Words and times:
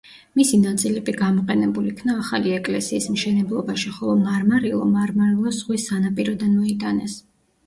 მისი 0.39 0.59
ნაწილები 0.59 1.13
გამოყენებულ 1.17 1.89
იქნა 1.91 2.15
ახალი 2.23 2.53
ეკლესიის 2.55 3.09
მშენებლობაში, 3.17 3.93
ხოლო 3.99 4.17
მარმარილო 4.23 4.89
მარმარილოს 4.95 5.61
ზღვის 5.61 5.87
სანაპიროდან 5.93 6.59
მოიტანეს. 6.65 7.21